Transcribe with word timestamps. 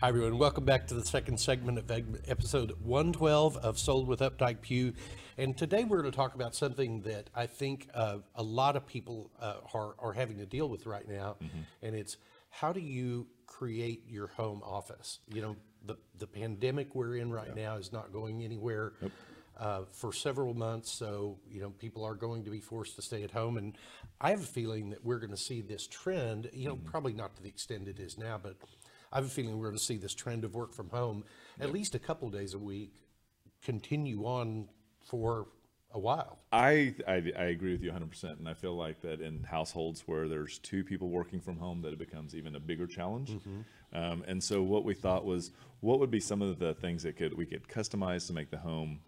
Hi, 0.00 0.08
everyone. 0.08 0.38
Welcome 0.38 0.64
back 0.64 0.88
to 0.88 0.94
the 0.94 1.04
second 1.04 1.38
segment 1.38 1.78
of 1.78 1.90
episode 2.26 2.72
112 2.82 3.56
of 3.58 3.78
Sold 3.78 4.08
with 4.08 4.20
Updike 4.20 4.60
Pew. 4.60 4.92
And 5.38 5.56
today 5.56 5.84
we're 5.84 6.00
going 6.00 6.10
to 6.10 6.16
talk 6.16 6.34
about 6.34 6.54
something 6.54 7.02
that 7.02 7.30
I 7.34 7.46
think 7.46 7.88
uh, 7.94 8.18
a 8.34 8.42
lot 8.42 8.74
of 8.76 8.86
people 8.86 9.30
uh, 9.40 9.54
are, 9.72 9.94
are 10.00 10.12
having 10.12 10.38
to 10.38 10.46
deal 10.46 10.68
with 10.68 10.84
right 10.84 11.08
now. 11.08 11.36
And 11.80 11.94
it's 11.94 12.16
how 12.50 12.72
do 12.72 12.80
you 12.80 13.28
create 13.46 14.02
your 14.08 14.26
home 14.26 14.62
office? 14.64 15.20
You 15.32 15.40
know, 15.40 15.56
the, 15.86 15.96
the 16.18 16.26
pandemic 16.26 16.94
we're 16.94 17.16
in 17.16 17.30
right 17.32 17.54
now 17.54 17.76
is 17.76 17.92
not 17.92 18.12
going 18.12 18.42
anywhere. 18.42 18.92
Uh, 19.56 19.84
for 19.92 20.12
several 20.12 20.52
months, 20.52 20.90
so 20.90 21.38
you 21.48 21.60
know 21.60 21.70
people 21.70 22.04
are 22.04 22.16
going 22.16 22.42
to 22.42 22.50
be 22.50 22.58
forced 22.58 22.96
to 22.96 23.02
stay 23.02 23.22
at 23.22 23.30
home, 23.30 23.56
and 23.56 23.78
I 24.20 24.30
have 24.30 24.40
a 24.40 24.46
feeling 24.46 24.90
that 24.90 25.04
we're 25.04 25.20
going 25.20 25.30
to 25.30 25.36
see 25.36 25.60
this 25.60 25.86
trend. 25.86 26.50
You 26.52 26.66
know, 26.66 26.74
probably 26.74 27.12
not 27.12 27.36
to 27.36 27.42
the 27.42 27.50
extent 27.50 27.86
it 27.86 28.00
is 28.00 28.18
now, 28.18 28.36
but 28.42 28.56
I 29.14 29.18
have 29.18 29.26
a 29.26 29.30
feeling 29.30 29.56
we're 29.56 29.68
going 29.68 29.78
to 29.78 29.82
see 29.82 29.96
this 29.96 30.14
trend 30.14 30.44
of 30.44 30.54
work 30.54 30.74
from 30.74 30.90
home 30.90 31.24
at 31.60 31.72
least 31.72 31.94
a 31.94 32.00
couple 32.00 32.28
days 32.30 32.52
a 32.52 32.58
week 32.58 32.92
continue 33.62 34.24
on 34.24 34.68
for 35.00 35.46
a 35.92 35.98
while. 35.98 36.40
I, 36.52 36.94
I, 37.06 37.32
I 37.38 37.44
agree 37.44 37.70
with 37.70 37.82
you 37.82 37.92
100%. 37.92 38.38
And 38.38 38.48
I 38.48 38.54
feel 38.54 38.76
like 38.76 39.00
that 39.02 39.20
in 39.20 39.44
households 39.44 40.02
where 40.06 40.28
there's 40.28 40.58
two 40.58 40.82
people 40.82 41.08
working 41.08 41.40
from 41.40 41.56
home, 41.56 41.80
that 41.82 41.92
it 41.92 41.98
becomes 41.98 42.34
even 42.34 42.56
a 42.56 42.60
bigger 42.60 42.88
challenge. 42.88 43.30
Um, 43.92 44.24
and 44.26 44.42
so 44.42 44.60
what 44.62 44.84
we 44.84 44.94
thought 44.94 45.24
was, 45.24 45.52
what 45.80 46.00
would 46.00 46.10
be 46.10 46.18
some 46.18 46.42
of 46.42 46.58
the 46.58 46.74
things 46.74 47.04
that 47.04 47.16
could 47.16 47.36
we 47.36 47.46
could 47.46 47.68
customize 47.68 48.26
to 48.26 48.32
make 48.32 48.50
the 48.50 48.58
home 48.58 48.98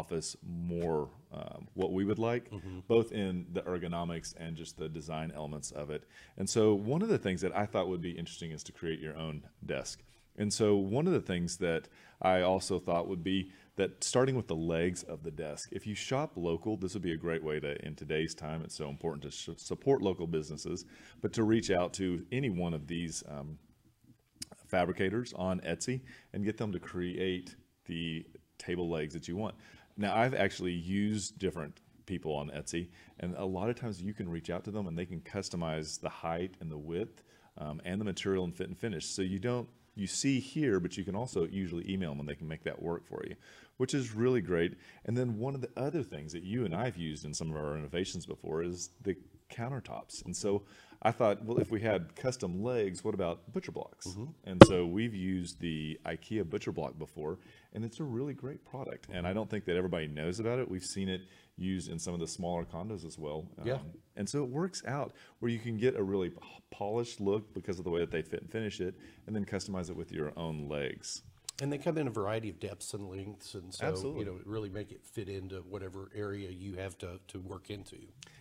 office 0.00 0.36
more 0.42 1.08
um, 1.32 1.60
what 1.74 1.92
we 1.92 2.04
would 2.04 2.18
like, 2.18 2.44
both 2.88 3.08
in 3.12 3.46
the 3.52 3.62
ergonomics 3.62 4.34
and 4.36 4.56
just 4.56 4.76
the 4.76 4.88
design 4.88 5.32
elements 5.34 5.70
of 5.82 5.90
it. 5.90 6.02
And 6.38 6.48
so 6.48 6.74
one 6.74 7.02
of 7.02 7.08
the 7.08 7.18
things 7.26 7.40
that 7.42 7.54
I 7.62 7.66
thought 7.66 7.88
would 7.88 8.02
be 8.02 8.18
interesting 8.22 8.50
is 8.52 8.62
to 8.64 8.72
create 8.72 9.00
your 9.00 9.16
own 9.16 9.36
desk. 9.64 9.96
And 10.36 10.50
so 10.52 10.76
one 10.76 11.06
of 11.06 11.12
the 11.12 11.26
things 11.32 11.58
that 11.58 11.88
I 12.20 12.40
also 12.40 12.78
thought 12.78 13.08
would 13.08 13.22
be 13.22 13.50
that 13.76 14.04
starting 14.04 14.36
with 14.36 14.48
the 14.48 14.54
legs 14.76 15.02
of 15.02 15.22
the 15.22 15.30
desk, 15.30 15.68
if 15.72 15.86
you 15.86 15.94
shop 15.94 16.32
local, 16.36 16.76
this 16.76 16.94
would 16.94 17.02
be 17.02 17.12
a 17.12 17.16
great 17.26 17.42
way 17.42 17.60
to, 17.60 17.70
in 17.86 17.94
today's 17.94 18.34
time, 18.34 18.62
it's 18.64 18.76
so 18.76 18.88
important 18.88 19.22
to 19.24 19.30
sh- 19.30 19.56
support 19.56 20.02
local 20.02 20.26
businesses, 20.26 20.84
but 21.22 21.32
to 21.32 21.42
reach 21.42 21.70
out 21.70 21.92
to 21.94 22.24
any 22.32 22.50
one 22.50 22.74
of 22.74 22.86
these 22.86 23.22
um, 23.28 23.58
fabricators 24.66 25.32
on 25.34 25.60
Etsy 25.60 26.00
and 26.32 26.44
get 26.44 26.56
them 26.56 26.72
to 26.72 26.78
create 26.78 27.56
the 27.86 28.24
table 28.58 28.88
legs 28.88 29.14
that 29.14 29.26
you 29.28 29.36
want. 29.36 29.54
Now, 29.96 30.14
I've 30.16 30.34
actually 30.34 30.72
used 30.72 31.38
different 31.38 31.80
people 32.06 32.34
on 32.34 32.50
Etsy, 32.50 32.88
and 33.20 33.34
a 33.36 33.44
lot 33.44 33.68
of 33.68 33.76
times 33.76 34.02
you 34.02 34.12
can 34.12 34.28
reach 34.28 34.50
out 34.50 34.64
to 34.64 34.70
them 34.70 34.86
and 34.86 34.98
they 34.98 35.06
can 35.06 35.20
customize 35.20 36.00
the 36.00 36.08
height 36.08 36.56
and 36.60 36.70
the 36.70 36.78
width 36.78 37.22
um, 37.58 37.80
and 37.84 38.00
the 38.00 38.04
material 38.04 38.44
and 38.44 38.54
fit 38.56 38.68
and 38.68 38.78
finish. 38.78 39.06
So 39.06 39.22
you 39.22 39.38
don't 39.38 39.68
you 39.94 40.06
see 40.06 40.40
here, 40.40 40.80
but 40.80 40.96
you 40.96 41.04
can 41.04 41.14
also 41.14 41.46
usually 41.46 41.90
email 41.90 42.10
them 42.10 42.20
and 42.20 42.28
they 42.28 42.34
can 42.34 42.48
make 42.48 42.64
that 42.64 42.80
work 42.80 43.06
for 43.06 43.22
you, 43.26 43.36
which 43.76 43.92
is 43.92 44.14
really 44.14 44.40
great. 44.40 44.74
And 45.04 45.16
then 45.16 45.38
one 45.38 45.54
of 45.54 45.60
the 45.60 45.70
other 45.76 46.02
things 46.02 46.32
that 46.32 46.42
you 46.42 46.64
and 46.64 46.74
I've 46.74 46.96
used 46.96 47.24
in 47.24 47.34
some 47.34 47.50
of 47.50 47.56
our 47.56 47.76
innovations 47.76 48.24
before 48.24 48.62
is 48.62 48.90
the 49.02 49.16
countertops. 49.50 50.24
And 50.24 50.34
so 50.34 50.62
I 51.04 51.10
thought, 51.10 51.44
well, 51.44 51.58
if 51.58 51.72
we 51.72 51.80
had 51.80 52.14
custom 52.14 52.62
legs, 52.62 53.02
what 53.02 53.12
about 53.12 53.52
butcher 53.52 53.72
blocks? 53.72 54.06
And 54.44 54.62
so 54.66 54.86
we've 54.86 55.14
used 55.14 55.58
the 55.60 55.98
IKEA 56.06 56.48
butcher 56.48 56.70
block 56.70 56.96
before, 56.96 57.38
and 57.72 57.84
it's 57.84 57.98
a 57.98 58.04
really 58.04 58.34
great 58.34 58.64
product. 58.64 59.08
And 59.12 59.26
I 59.26 59.32
don't 59.32 59.50
think 59.50 59.64
that 59.64 59.76
everybody 59.76 60.06
knows 60.06 60.38
about 60.38 60.60
it. 60.60 60.70
We've 60.70 60.84
seen 60.84 61.08
it 61.08 61.22
used 61.56 61.90
in 61.90 61.98
some 61.98 62.14
of 62.14 62.20
the 62.20 62.28
smaller 62.28 62.64
condos 62.64 63.04
as 63.04 63.18
well. 63.18 63.48
Yeah. 63.64 63.74
Um, 63.74 63.92
and 64.16 64.28
so 64.28 64.44
it 64.44 64.50
works 64.50 64.82
out 64.86 65.12
where 65.40 65.50
you 65.50 65.58
can 65.58 65.76
get 65.76 65.96
a 65.96 66.02
really 66.02 66.30
polished 66.70 67.20
look 67.20 67.52
because 67.52 67.78
of 67.78 67.84
the 67.84 67.90
way 67.90 68.00
that 68.00 68.12
they 68.12 68.22
fit 68.22 68.42
and 68.42 68.50
finish 68.50 68.80
it, 68.80 68.94
and 69.26 69.34
then 69.34 69.44
customize 69.44 69.90
it 69.90 69.96
with 69.96 70.12
your 70.12 70.32
own 70.36 70.68
legs. 70.68 71.22
And 71.62 71.72
they 71.72 71.78
come 71.78 71.96
in 71.96 72.08
a 72.08 72.10
variety 72.10 72.50
of 72.50 72.58
depths 72.58 72.92
and 72.92 73.08
lengths, 73.08 73.54
and 73.54 73.72
so 73.72 73.86
Absolutely. 73.86 74.20
you 74.20 74.26
know 74.26 74.38
really 74.44 74.68
make 74.68 74.90
it 74.90 75.00
fit 75.04 75.28
into 75.28 75.58
whatever 75.58 76.10
area 76.12 76.50
you 76.50 76.74
have 76.74 76.98
to, 76.98 77.20
to 77.28 77.38
work 77.38 77.70
into. 77.70 77.98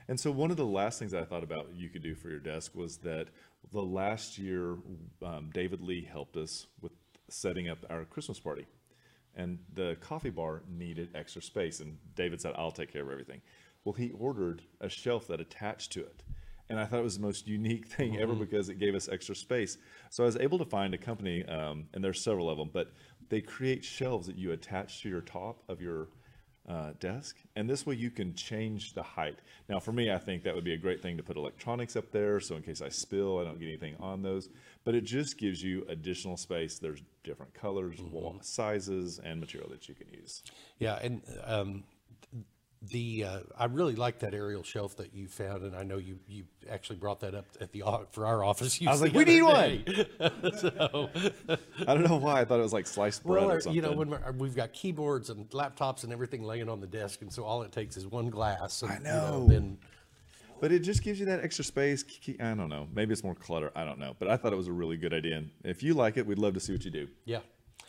And 0.08 0.20
so 0.20 0.32
one 0.32 0.50
of 0.50 0.58
the 0.58 0.66
last 0.66 0.98
things 0.98 1.14
I 1.14 1.24
thought 1.24 1.44
about 1.44 1.68
you 1.76 1.90
could 1.90 2.02
do 2.02 2.16
for 2.16 2.30
your 2.30 2.40
desk 2.40 2.76
was 2.76 2.98
that 2.98 3.28
the 3.72 3.82
last 3.82 4.40
year, 4.40 4.76
um, 5.24 5.52
David 5.54 5.82
Lee 5.82 6.04
helped 6.04 6.36
us 6.36 6.66
with 6.82 6.94
setting 7.30 7.70
up 7.70 7.86
our 7.92 8.06
Christmas 8.06 8.40
party. 8.40 8.66
And 9.36 9.60
the 9.74 9.98
coffee 10.02 10.32
bar 10.32 10.64
needed 10.68 11.10
extra 11.16 11.42
space. 11.42 11.80
And 11.80 11.98
David 12.16 12.42
said, 12.42 12.54
I'll 12.58 12.72
take 12.72 12.92
care 12.92 13.04
of 13.04 13.12
everything. 13.12 13.42
Well, 13.86 13.94
he 13.94 14.12
ordered 14.12 14.64
a 14.82 14.90
shelf 14.90 15.28
that 15.28 15.40
attached 15.40 15.92
to 15.94 16.02
it. 16.02 16.24
And 16.70 16.80
I 16.80 16.86
thought 16.86 17.00
it 17.00 17.04
was 17.04 17.18
the 17.18 17.24
most 17.24 17.48
unique 17.48 17.88
thing 17.88 18.18
ever 18.20 18.34
because 18.34 18.70
it 18.70 18.80
gave 18.80 18.96
us 18.96 19.10
extra 19.10 19.36
space. 19.36 19.78
So 20.10 20.24
I 20.24 20.26
was 20.26 20.38
able 20.38 20.58
to 20.60 20.66
find 20.66 20.94
a 20.94 20.98
company, 20.98 21.46
um, 21.46 21.88
and 21.94 22.04
there's 22.04 22.24
several 22.24 22.50
of 22.50 22.58
them, 22.58 22.70
but 22.72 22.94
they 23.30 23.42
create 23.42 23.84
shelves 23.84 24.28
that 24.28 24.38
you 24.38 24.52
attach 24.52 25.02
to 25.02 25.10
your 25.10 25.22
top 25.22 25.64
of 25.68 25.82
your 25.82 26.10
uh, 26.68 26.92
desk, 27.00 27.38
and 27.56 27.70
this 27.70 27.86
way 27.86 27.96
you 27.96 28.12
can 28.12 28.34
change 28.36 28.94
the 28.94 29.02
height. 29.02 29.40
Now, 29.68 29.80
for 29.80 29.92
me, 29.92 30.12
I 30.12 30.18
think 30.18 30.44
that 30.44 30.54
would 30.54 30.64
be 30.64 30.74
a 30.74 30.78
great 30.78 31.02
thing 31.02 31.18
to 31.18 31.24
put 31.24 31.36
electronics 31.36 31.96
up 31.96 32.12
there, 32.12 32.40
so 32.40 32.56
in 32.56 32.62
case 32.62 32.82
I 32.82 32.90
spill, 32.90 33.40
I 33.40 33.44
don't 33.44 33.60
get 33.60 33.68
anything 33.68 33.96
on 34.00 34.22
those. 34.22 34.50
But 34.84 34.96
it 34.96 35.04
just 35.04 35.38
gives 35.38 35.64
you 35.64 35.86
additional 35.90 36.38
space. 36.38 36.78
There's 36.78 37.02
different 37.24 37.54
colors, 37.54 38.00
wall 38.00 38.38
sizes, 38.42 39.20
and 39.24 39.40
material 39.40 39.70
that 39.72 39.90
you 39.90 39.96
can 39.96 40.08
use. 40.10 40.44
Yeah, 40.78 41.00
and 41.02 41.22
um, 41.46 41.84
the 42.90 43.26
uh, 43.26 43.40
I 43.58 43.66
really 43.66 43.96
like 43.96 44.20
that 44.20 44.34
aerial 44.34 44.64
shelf 44.64 44.96
that 44.98 45.14
you 45.14 45.28
found, 45.28 45.64
and 45.64 45.76
I 45.76 45.84
know 45.84 45.98
you 45.98 46.18
you 46.28 46.46
actually 46.70 46.96
brought 46.96 47.20
that 47.20 47.36
up 47.36 47.46
at 47.60 47.72
the 47.72 47.84
for 48.12 48.26
our 48.26 48.44
office. 48.44 48.80
I 48.86 48.92
was 48.92 49.02
like, 49.02 49.14
"We 49.14 49.24
need 49.24 49.46
day." 49.46 50.08
so, 50.58 51.10
I 51.88 51.94
don't 51.94 52.04
know 52.04 52.18
why 52.18 52.42
I 52.42 52.46
thought 52.46 52.60
it 52.60 52.64
was 52.64 52.74
like 52.74 52.88
sliced 52.88 53.24
bread 53.24 53.44
well, 53.44 53.52
or 53.52 53.62
something. 53.62 53.76
you 53.76 53.82
know, 53.84 53.92
when 53.92 54.10
we're, 54.10 54.32
we've 54.32 54.56
got 54.56 54.74
keyboards 54.74 55.30
and 55.30 55.48
laptops 55.52 56.04
and 56.04 56.12
everything 56.12 56.44
laying 56.44 56.70
on 56.70 56.82
the 56.82 56.88
desk, 56.88 57.22
and 57.22 57.32
so 57.32 57.44
all 57.44 57.62
it 57.62 57.72
takes 57.72 57.98
is 57.98 58.08
one 58.08 58.30
glass. 58.32 58.82
And, 58.82 58.92
I 58.92 58.96
You 58.98 59.04
know. 59.04 59.48
then 59.48 59.78
But 60.60 60.72
it 60.72 60.80
just 60.80 61.04
gives 61.04 61.20
you 61.20 61.28
that 61.28 61.44
extra 61.44 61.64
space. 61.64 62.04
I 62.40 62.54
don't 62.56 62.70
know. 62.70 62.88
Maybe 62.94 63.14
it's 63.14 63.24
more 63.24 63.36
clutter. 63.36 63.72
I 63.76 63.86
don't 63.86 64.00
know. 64.00 64.16
But 64.18 64.28
I 64.28 64.38
thought 64.38 64.54
it 64.54 64.58
was 64.58 64.68
a 64.68 64.74
really 64.74 64.98
good 64.98 65.14
idea. 65.14 65.38
And 65.38 65.52
if 65.64 65.84
you 65.84 65.94
like 65.94 66.18
it, 66.18 66.26
we'd 66.26 66.40
love 66.40 66.56
to 66.56 66.60
see 66.60 66.74
what 66.74 66.84
you 66.84 66.92
do. 66.92 67.08
yeah. 67.26 67.40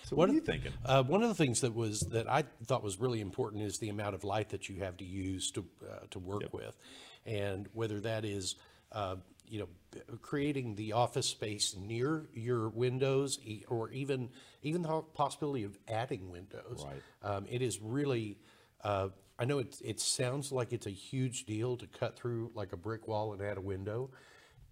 So 0.04 0.16
what 0.16 0.28
are 0.28 0.32
you 0.32 0.41
thinking? 0.41 0.72
Uh, 0.84 1.03
one 1.03 1.22
of 1.22 1.28
the 1.28 1.34
things 1.34 1.60
that 1.62 1.75
was 1.75 2.00
that 2.10 2.30
I 2.30 2.44
thought 2.66 2.82
was 2.82 2.98
really 2.98 3.20
important 3.20 3.62
is 3.62 3.78
the 3.78 3.88
amount 3.88 4.14
of 4.14 4.25
light 4.25 4.50
that 4.50 4.69
you 4.69 4.80
have 4.80 4.97
to 4.98 5.04
use 5.04 5.50
to 5.53 5.64
uh, 5.88 6.06
to 6.10 6.19
work 6.19 6.53
with, 6.53 6.76
and 7.25 7.69
whether 7.72 8.00
that 8.00 8.25
is 8.25 8.56
uh, 8.92 9.16
you 9.48 9.60
know 9.60 9.69
creating 10.22 10.75
the 10.75 10.92
office 10.92 11.26
space 11.26 11.76
near 11.76 12.26
your 12.32 12.69
windows, 12.69 13.38
or 13.69 13.91
even 13.91 14.31
even 14.62 14.82
the 14.82 15.02
possibility 15.14 15.64
of 15.64 15.78
adding 15.88 16.31
windows. 16.31 16.84
Right. 16.84 17.02
Um, 17.22 17.47
it 17.48 17.62
is 17.62 17.81
really. 17.81 18.38
Uh, 18.82 19.08
I 19.38 19.44
know 19.44 19.58
it, 19.58 19.76
it 19.82 20.00
sounds 20.00 20.52
like 20.52 20.72
it's 20.72 20.86
a 20.86 20.91
huge 20.91 21.47
deal 21.47 21.76
to 21.78 21.86
cut 21.86 22.16
through 22.16 22.52
like 22.54 22.72
a 22.72 22.76
brick 22.76 23.08
wall 23.08 23.32
and 23.32 23.42
add 23.42 23.56
a 23.56 23.60
window. 23.60 24.10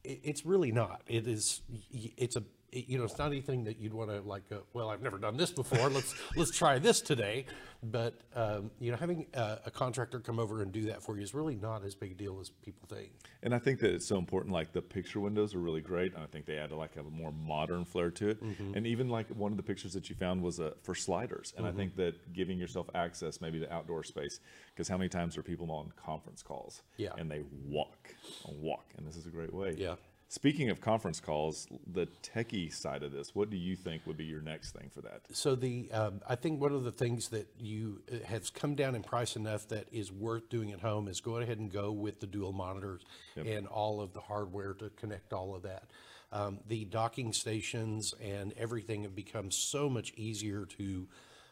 It, 0.05 0.21
it's 0.23 0.47
really 0.47 0.71
not. 0.71 1.03
It 1.07 1.27
is. 1.27 1.63
It's 1.91 2.37
a. 2.37 2.45
you 2.73 2.99
know, 2.99 3.05
it's 3.05 3.19
not 3.19 3.27
anything 3.27 3.65
that 3.65 3.79
you'd 3.79 3.93
want 3.95 4.11
to 4.11 4.21
like. 4.21 4.43
Uh, 4.53 4.57
well, 4.73 4.91
I've 4.91 5.03
never 5.03 5.19
done 5.19 5.37
this 5.37 5.51
before. 5.51 5.89
Let's 5.91 6.15
let's 6.37 6.57
try 6.57 6.79
this 6.79 7.01
today. 7.01 7.47
But 7.83 8.21
um, 8.35 8.71
you 8.79 8.91
know, 8.91 8.97
having 8.97 9.27
a, 9.35 9.59
a 9.67 9.71
contractor 9.71 10.21
come 10.21 10.39
over 10.39 10.63
and 10.63 10.71
do 10.71 10.83
that 10.87 11.03
for 11.03 11.17
you 11.17 11.23
is 11.23 11.35
really 11.35 11.57
not 11.57 11.83
as 11.85 11.95
big 11.95 12.13
a 12.13 12.15
deal 12.15 12.39
as 12.41 12.51
people 12.51 12.87
think. 12.89 13.11
And 13.43 13.55
I 13.55 13.59
think 13.59 13.81
that 13.81 13.93
it's 13.95 14.07
so 14.07 14.19
important. 14.19 14.53
Like 14.53 14.73
the 14.73 14.83
picture 14.83 15.19
windows 15.21 15.55
are 15.55 15.59
really 15.61 15.81
great, 15.81 16.15
and 16.15 16.23
I 16.23 16.27
think 16.27 16.45
they 16.47 16.59
add 16.59 16.73
like 16.73 16.97
a 16.97 17.03
more 17.03 17.33
modern 17.33 17.85
flair 17.85 18.11
to 18.11 18.29
it. 18.29 18.43
Mm-hmm. 18.45 18.75
And 18.75 18.87
even 18.87 19.09
like 19.09 19.27
one 19.29 19.51
of 19.51 19.57
the 19.57 19.63
pictures 19.63 19.95
that 19.95 20.11
you 20.11 20.15
found 20.17 20.43
was 20.43 20.61
uh, 20.61 20.73
for 20.83 20.95
sliders, 20.95 21.55
and 21.57 21.67
I 21.67 21.73
think 21.73 21.93
Mm-hmm. 21.93 22.03
that 22.03 22.33
giving 22.35 22.59
yourself 22.59 22.89
access 22.95 23.41
maybe 23.41 23.59
to 23.61 23.73
outdoor 23.73 24.05
space, 24.05 24.39
because 24.73 24.87
how 24.87 24.97
many 24.97 25.09
times 25.09 25.37
are 25.39 25.43
people 25.43 25.71
on 25.73 25.91
conference 25.97 26.43
calls? 26.43 26.83
Yeah. 26.99 27.11
and 27.17 27.31
they 27.31 27.43
walk, 27.67 28.15
and 28.47 28.61
walk, 28.61 28.85
and 28.97 29.07
this 29.09 29.17
is 29.17 29.27
a 29.27 29.31
great 29.31 29.53
way. 29.53 29.75
Yeah. 29.77 29.95
Speaking 30.33 30.71
of 30.71 30.81
conference 30.81 31.19
calls, 31.19 31.67
the 31.93 32.07
techie 32.23 32.73
side 32.73 33.03
of 33.03 33.11
this, 33.11 33.35
what 33.35 33.51
do 33.51 33.57
you 33.57 33.75
think 33.75 34.07
would 34.07 34.17
be 34.17 34.25
your 34.25 34.43
next 34.43 34.71
thing 34.71 34.89
for 34.89 35.01
that? 35.01 35.23
So 35.33 35.57
the 35.57 35.91
um, 35.91 36.21
I 36.25 36.37
think 36.37 36.61
one 36.61 36.73
of 36.73 36.85
the 36.85 36.93
things 36.93 37.31
that 37.31 37.49
you 37.59 38.01
uh, 38.13 38.25
has 38.27 38.49
come 38.49 38.77
down 38.77 38.95
in 38.95 39.03
price 39.03 39.35
enough 39.35 39.67
that 39.69 39.89
is 39.91 40.13
worth 40.13 40.49
doing 40.49 40.71
at 40.71 40.79
home 40.79 41.09
is 41.09 41.21
go 41.21 41.39
ahead 41.39 41.59
and 41.59 41.69
go 41.73 41.91
with 41.91 42.21
the 42.21 42.29
dual 42.29 42.53
monitors 42.53 43.03
and 43.35 43.67
all 43.67 44.01
of 44.01 44.13
the 44.13 44.21
hardware 44.21 44.73
to 44.75 44.91
connect 44.91 45.33
all 45.33 45.53
of 45.53 45.63
that. 45.63 45.91
Um, 46.31 46.61
the 46.69 46.85
docking 46.85 47.33
stations 47.33 48.15
and 48.23 48.53
everything 48.57 49.03
have 49.03 49.17
become 49.17 49.51
so 49.51 49.91
much 49.91 50.13
easier 50.17 50.65
to 50.79 51.09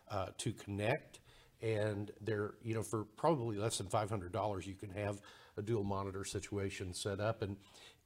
uh, 0.08 0.26
to 0.38 0.52
connect, 0.52 1.18
and 1.62 2.10
they're 2.20 2.54
you 2.62 2.74
know 2.74 2.82
for 2.82 3.04
probably 3.16 3.56
less 3.56 3.78
than 3.78 3.88
five 3.88 4.08
hundred 4.08 4.32
dollars 4.32 4.66
you 4.66 4.74
can 4.74 4.90
have 4.90 5.20
a 5.56 5.62
dual 5.62 5.84
monitor 5.84 6.24
situation 6.24 6.94
set 6.94 7.20
up. 7.20 7.42
And 7.42 7.56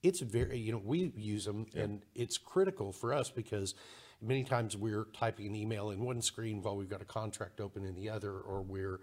it's 0.03 0.21
very 0.21 0.59
you 0.59 0.73
know 0.73 0.81
we 0.85 1.13
use 1.17 1.45
them 1.45 1.67
and 1.75 2.03
it's 2.15 2.39
critical 2.39 2.93
for 2.93 3.13
us 3.13 3.31
because 3.31 3.75
many 4.21 4.45
times 4.45 4.77
we're 4.77 5.07
typing 5.13 5.47
an 5.47 5.55
email 5.55 5.91
in 5.91 6.01
one 6.01 6.23
screen 6.23 6.63
while 6.63 6.77
we've 6.77 6.89
got 6.89 7.03
a 7.03 7.07
contract 7.07 7.61
open 7.61 7.85
in 7.85 7.95
the 7.95 8.09
other 8.09 8.33
or 8.33 8.63
we're 8.63 9.01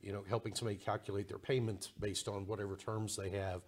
you 0.00 0.12
know 0.12 0.24
helping 0.28 0.54
somebody 0.54 0.76
calculate 0.76 1.28
their 1.28 1.38
payments 1.38 1.92
based 2.00 2.28
on 2.28 2.46
whatever 2.46 2.76
terms 2.76 3.16
they 3.16 3.30
have 3.30 3.62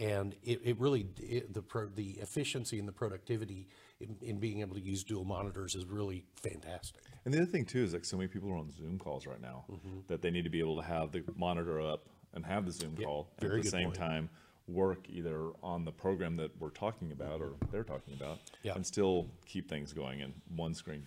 And 0.00 0.34
it, 0.44 0.60
it 0.64 0.78
really, 0.80 1.06
it, 1.18 1.54
the 1.54 1.62
pro, 1.62 1.86
the 1.86 2.10
efficiency 2.20 2.78
and 2.78 2.86
the 2.86 2.92
productivity 2.92 3.68
in, 4.00 4.16
in 4.20 4.38
being 4.38 4.60
able 4.60 4.74
to 4.74 4.80
use 4.80 5.02
dual 5.04 5.24
monitors 5.24 5.74
is 5.74 5.86
really 5.86 6.24
fantastic. 6.34 7.02
And 7.24 7.32
the 7.32 7.38
other 7.38 7.50
thing 7.50 7.64
too 7.64 7.82
is 7.82 7.92
like 7.94 8.04
so 8.04 8.16
many 8.16 8.28
people 8.28 8.50
are 8.52 8.56
on 8.56 8.70
Zoom 8.70 8.98
calls 8.98 9.26
right 9.26 9.40
now 9.40 9.64
Mm-hmm. 9.70 10.00
that 10.08 10.20
they 10.22 10.30
need 10.30 10.44
to 10.44 10.50
be 10.50 10.60
able 10.60 10.76
to 10.76 10.82
have 10.86 11.12
the 11.12 11.22
monitor 11.36 11.80
up 11.80 12.06
and 12.34 12.44
have 12.44 12.66
the 12.66 12.72
Zoom 12.72 12.94
call 12.96 13.28
and 13.38 13.50
at 13.50 13.62
the 13.62 13.68
same 13.70 13.86
point. 13.86 13.96
time 13.96 14.28
work 14.68 15.08
either 15.08 15.50
on 15.62 15.84
the 15.84 15.92
program 15.92 16.36
that 16.36 16.50
we're 16.60 16.70
talking 16.70 17.12
about 17.12 17.40
or 17.40 17.52
they're 17.70 17.84
talking 17.84 18.12
about 18.14 18.38
Yeah. 18.62 18.74
and 18.74 18.84
still 18.84 19.28
keep 19.46 19.68
things 19.68 19.92
going 19.92 20.20
in 20.20 20.34
one 20.54 20.74
screen. 20.74 21.06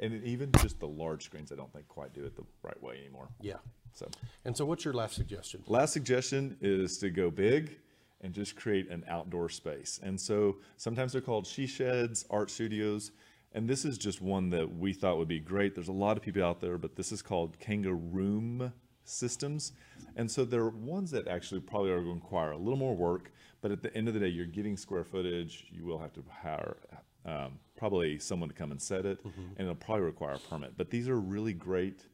And 0.00 0.24
even 0.24 0.50
just 0.60 0.80
the 0.80 0.88
large 0.88 1.24
screens, 1.24 1.52
I 1.52 1.54
don't 1.56 1.72
think 1.72 1.86
quite 1.88 2.12
do 2.12 2.24
it 2.24 2.34
the 2.36 2.44
right 2.62 2.82
way 2.82 2.98
anymore. 2.98 3.28
Yeah. 3.40 3.56
So 3.94 4.08
And 4.44 4.56
so 4.56 4.64
what's 4.66 4.84
your 4.84 4.94
last 4.94 5.14
suggestion? 5.14 5.62
Last 5.66 5.92
suggestion 5.92 6.56
is 6.60 6.98
to 6.98 7.10
go 7.10 7.30
big 7.30 7.78
and 8.26 8.34
just 8.34 8.56
create 8.56 8.90
an 8.90 9.04
outdoor 9.08 9.48
space. 9.48 10.00
And 10.02 10.20
so 10.20 10.56
sometimes 10.76 11.12
they're 11.12 11.20
called 11.20 11.46
she 11.46 11.66
sheds, 11.66 12.26
art 12.28 12.50
studios, 12.50 13.12
and 13.52 13.68
this 13.68 13.84
is 13.84 13.96
just 13.96 14.20
one 14.20 14.50
that 14.50 14.76
we 14.76 14.92
thought 14.92 15.16
would 15.16 15.28
be 15.28 15.38
great. 15.38 15.76
There's 15.76 15.88
a 15.88 15.92
lot 15.92 16.16
of 16.16 16.24
people 16.24 16.44
out 16.44 16.60
there, 16.60 16.76
but 16.76 16.96
this 16.96 17.12
is 17.12 17.22
called 17.22 17.56
Kangaroom 17.60 18.72
Systems. 19.04 19.72
And 20.16 20.28
so 20.28 20.44
they're 20.44 20.68
ones 20.68 21.12
that 21.12 21.28
actually 21.28 21.60
probably 21.60 21.90
are 21.92 22.02
going 22.02 22.18
to 22.18 22.24
require 22.24 22.50
a 22.50 22.58
little 22.58 22.76
more 22.76 22.96
work, 22.96 23.30
but 23.62 23.70
at 23.70 23.80
the 23.80 23.96
end 23.96 24.08
of 24.08 24.14
the 24.14 24.20
day, 24.20 24.26
you're 24.26 24.44
getting 24.44 24.76
square 24.76 25.04
footage. 25.04 25.68
You 25.70 25.84
will 25.84 26.00
have 26.00 26.12
to 26.14 26.24
hire 26.28 26.76
um, 27.24 27.52
probably 27.76 28.18
someone 28.18 28.48
to 28.48 28.54
come 28.54 28.72
and 28.72 28.82
set 28.82 29.06
it, 29.06 29.20
and 29.24 29.60
it'll 29.60 29.76
probably 29.76 30.04
require 30.04 30.34
a 30.34 30.38
permit. 30.38 30.76
But 30.76 30.90
these 30.90 31.08
are 31.08 31.20
really 31.20 31.52
great 31.54 32.08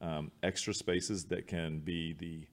um, 0.00 0.30
extra 0.44 0.72
spaces 0.72 1.24
that 1.26 1.48
can 1.48 1.80
be 1.80 2.12
the 2.12 2.46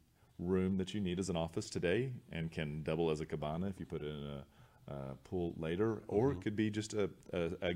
room 0.45 0.77
that 0.77 0.93
you 0.93 1.01
need 1.01 1.19
as 1.19 1.29
an 1.29 1.35
office 1.35 1.69
today 1.69 2.11
and 2.31 2.51
can 2.51 2.83
double 2.83 3.09
as 3.11 3.21
a 3.21 3.25
cabana 3.25 3.67
if 3.67 3.79
you 3.79 3.85
put 3.85 4.01
it 4.01 4.07
in 4.07 4.23
a, 4.89 4.93
a 4.93 5.15
pool 5.23 5.53
later, 5.57 6.03
or 6.07 6.31
it 6.31 6.41
could 6.41 6.55
be 6.55 6.69
just 6.69 6.93
a, 6.93 7.09
a, 7.31 7.75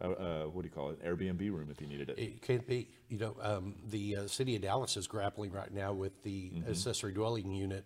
a, 0.00 0.48
what 0.48 0.62
do 0.62 0.68
you 0.68 0.74
call 0.74 0.90
it, 0.90 1.04
Airbnb 1.04 1.40
room 1.40 1.68
if 1.70 1.80
you 1.80 1.86
needed 1.86 2.10
it. 2.10 2.18
It 2.18 2.42
can't 2.42 2.66
be, 2.66 2.88
you 3.08 3.18
know, 3.18 3.36
um, 3.40 3.74
the 3.88 4.16
uh, 4.16 4.26
city 4.26 4.56
of 4.56 4.62
Dallas 4.62 4.96
is 4.96 5.06
grappling 5.06 5.52
right 5.52 5.72
now 5.72 5.92
with 5.92 6.22
the 6.22 6.50
Mm-hmm. 6.50 6.70
accessory 6.70 7.12
dwelling 7.12 7.52
unit 7.52 7.84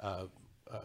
uh, 0.00 0.26
uh, 0.70 0.78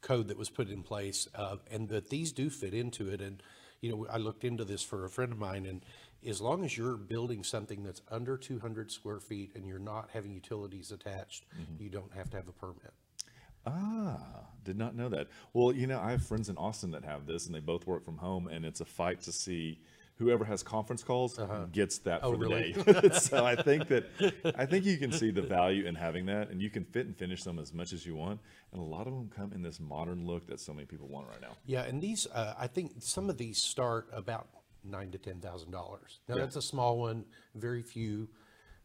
code 0.00 0.28
that 0.28 0.36
was 0.36 0.50
put 0.50 0.68
in 0.68 0.82
place, 0.82 1.28
uh, 1.34 1.56
and 1.70 1.88
that 1.88 2.10
these 2.10 2.32
do 2.32 2.50
fit 2.50 2.74
into 2.74 3.08
it. 3.08 3.20
And, 3.20 3.42
you 3.84 3.90
know, 3.90 4.06
I 4.10 4.16
looked 4.16 4.44
into 4.44 4.64
this 4.64 4.82
for 4.82 5.04
a 5.04 5.10
friend 5.10 5.30
of 5.30 5.38
mine, 5.38 5.66
and 5.66 5.84
as 6.26 6.40
long 6.40 6.64
as 6.64 6.76
you're 6.78 6.96
building 6.96 7.44
something 7.44 7.82
that's 7.82 8.00
under 8.10 8.38
200 8.38 8.90
square 8.90 9.20
feet 9.20 9.50
and 9.54 9.66
you're 9.66 9.78
not 9.78 10.08
having 10.14 10.32
utilities 10.32 10.90
attached, 10.90 11.44
Mm-hmm. 11.52 11.82
you 11.82 11.90
don't 11.90 12.12
have 12.14 12.30
to 12.30 12.36
have 12.38 12.48
a 12.48 12.52
permit. 12.52 12.94
Ah, 13.66 14.18
did 14.64 14.76
not 14.78 14.94
know 14.94 15.08
that. 15.10 15.28
Well, 15.52 15.72
you 15.72 15.86
know, 15.86 16.00
I 16.00 16.10
have 16.12 16.22
friends 16.24 16.48
in 16.48 16.56
Austin 16.56 16.90
that 16.92 17.04
have 17.04 17.26
this, 17.26 17.46
and 17.46 17.54
they 17.54 17.60
both 17.60 17.86
work 17.86 18.04
from 18.04 18.16
home, 18.18 18.48
and 18.48 18.64
it's 18.64 18.80
a 18.80 18.84
fight 18.86 19.20
to 19.22 19.32
see 19.32 19.80
whoever 20.18 20.44
has 20.44 20.62
conference 20.62 21.02
calls 21.02 21.38
gets 21.72 21.98
that 21.98 22.20
Oh, 22.22 22.32
for 22.32 22.38
the 22.38 22.46
really? 22.48 22.72
day. 22.72 23.10
so 23.18 23.44
I 23.44 23.56
think 23.56 23.88
that 23.88 24.04
I 24.56 24.66
think 24.66 24.84
you 24.84 24.96
can 24.96 25.12
see 25.12 25.30
the 25.30 25.42
value 25.42 25.86
in 25.86 25.94
having 25.94 26.26
that, 26.26 26.50
and 26.50 26.62
you 26.62 26.70
can 26.70 26.84
fit 26.84 27.06
and 27.06 27.16
finish 27.16 27.42
them 27.42 27.58
as 27.58 27.72
much 27.72 27.92
as 27.92 28.06
you 28.06 28.14
want. 28.14 28.40
And 28.72 28.80
a 28.80 28.84
lot 28.84 29.06
of 29.06 29.12
them 29.12 29.30
come 29.34 29.52
in 29.52 29.62
this 29.62 29.80
modern 29.80 30.26
look 30.26 30.46
that 30.48 30.60
so 30.60 30.72
many 30.72 30.86
people 30.86 31.08
want 31.08 31.28
right 31.28 31.40
now. 31.40 31.56
Yeah, 31.66 31.82
and 31.82 32.00
these, 32.00 32.26
uh, 32.32 32.54
I 32.58 32.66
think 32.66 32.92
some 33.00 33.28
of 33.28 33.38
these 33.38 33.58
start 33.62 34.08
about 34.12 34.48
nine 34.84 35.10
to 35.12 35.18
ten 35.18 35.40
thousand 35.40 35.70
dollars. 35.70 36.20
Now 36.28 36.36
that's 36.36 36.56
a 36.56 36.62
small 36.62 36.98
one, 36.98 37.24
very 37.54 37.82
few, 37.82 38.28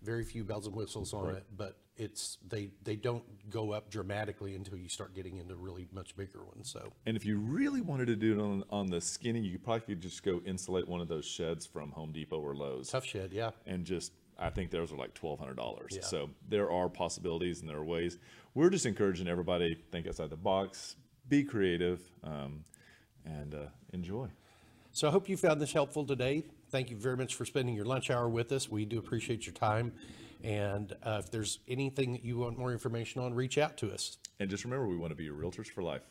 very 0.01 0.23
few 0.23 0.43
bells 0.43 0.65
and 0.65 0.75
whistles 0.75 1.13
on 1.13 1.35
it, 1.35 1.45
but 1.55 1.77
it's 1.99 2.37
they 2.47 2.69
they 2.83 2.95
don't 2.95 3.23
go 3.49 3.71
up 3.71 3.89
dramatically 3.89 4.55
until 4.55 4.77
you 4.77 4.89
start 4.89 5.13
getting 5.13 5.37
into 5.37 5.55
really 5.55 5.87
much 5.91 6.15
bigger 6.15 6.43
ones. 6.43 6.71
So 6.71 6.93
And 7.05 7.17
if 7.17 7.25
you 7.25 7.37
really 7.37 7.81
wanted 7.81 8.07
to 8.07 8.15
do 8.15 8.39
it 8.39 8.41
on, 8.41 8.63
on 8.69 8.87
the 8.87 9.01
skinny, 9.01 9.39
you 9.41 9.51
could 9.51 9.63
probably 9.63 9.95
could 9.95 10.01
just 10.01 10.23
go 10.23 10.41
insulate 10.45 10.87
one 10.87 11.01
of 11.01 11.07
those 11.07 11.25
sheds 11.25 11.65
from 11.65 11.91
Home 11.91 12.11
Depot 12.11 12.39
or 12.39 12.55
Lowe's. 12.55 12.89
Tuff 12.89 13.05
Shed, 13.05 13.31
yeah. 13.33 13.51
and 13.65 13.85
just 13.85 14.13
I 14.39 14.49
think 14.49 14.71
those 14.71 14.91
are 14.91 14.97
like 14.97 15.13
twelve 15.13 15.39
hundred 15.39 15.57
dollars. 15.57 15.91
Yeah. 15.95 16.03
So 16.03 16.29
there 16.47 16.71
are 16.71 16.89
possibilities 16.89 17.59
and 17.59 17.69
there 17.69 17.77
are 17.77 17.85
ways. 17.85 18.17
We're 18.55 18.69
just 18.69 18.85
encouraging 18.85 19.27
everybody 19.27 19.77
think 19.91 20.07
outside 20.07 20.29
the 20.29 20.37
box, 20.37 20.95
be 21.27 21.43
creative, 21.43 22.01
um, 22.23 22.63
and 23.25 23.53
uh, 23.53 23.65
enjoy. 23.93 24.29
So 24.91 25.07
I 25.07 25.11
hope 25.11 25.29
you 25.29 25.37
found 25.37 25.61
this 25.61 25.73
helpful 25.73 26.05
today. 26.05 26.43
Thank 26.71 26.89
you 26.89 26.97
very 26.97 27.17
much 27.17 27.35
for 27.35 27.45
spending 27.45 27.75
your 27.75 27.85
lunch 27.85 28.09
hour 28.09 28.29
with 28.29 28.51
us. 28.51 28.69
We 28.69 28.85
do 28.85 28.97
appreciate 28.97 29.45
your 29.45 29.53
time. 29.53 29.91
And 30.43 30.93
uh, 31.03 31.21
if 31.23 31.31
there's 31.31 31.59
anything 31.67 32.13
that 32.13 32.23
you 32.23 32.37
want 32.37 32.57
more 32.57 32.71
information 32.71 33.21
on, 33.21 33.33
reach 33.33 33.57
out 33.57 33.77
to 33.77 33.91
us. 33.91 34.17
And 34.39 34.49
just 34.49 34.63
remember, 34.63 34.87
we 34.87 34.97
want 34.97 35.11
to 35.11 35.15
be 35.15 35.25
your 35.25 35.35
realtors 35.35 35.67
for 35.67 35.83
life. 35.83 36.03